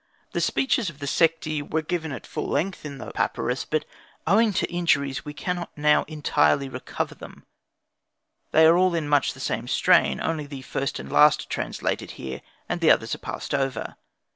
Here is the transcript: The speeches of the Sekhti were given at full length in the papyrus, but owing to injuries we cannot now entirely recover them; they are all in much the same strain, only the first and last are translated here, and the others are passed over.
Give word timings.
The 0.31 0.41
speeches 0.41 0.89
of 0.89 0.97
the 0.97 1.05
Sekhti 1.05 1.61
were 1.61 1.83
given 1.83 2.11
at 2.11 2.25
full 2.25 2.47
length 2.49 2.85
in 2.85 2.97
the 2.97 3.11
papyrus, 3.11 3.65
but 3.65 3.85
owing 4.25 4.51
to 4.53 4.65
injuries 4.65 5.23
we 5.23 5.33
cannot 5.35 5.77
now 5.77 6.05
entirely 6.05 6.67
recover 6.67 7.13
them; 7.13 7.45
they 8.49 8.65
are 8.65 8.75
all 8.77 8.95
in 8.95 9.07
much 9.07 9.33
the 9.35 9.39
same 9.39 9.67
strain, 9.67 10.19
only 10.19 10.47
the 10.47 10.63
first 10.63 10.97
and 10.97 11.11
last 11.11 11.43
are 11.43 11.49
translated 11.49 12.09
here, 12.17 12.41
and 12.67 12.81
the 12.81 12.89
others 12.89 13.13
are 13.13 13.19
passed 13.19 13.53
over. 13.53 13.95